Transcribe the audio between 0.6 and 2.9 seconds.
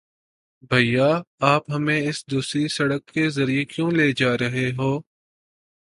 بھیا، آپ ہمیں اس دوسری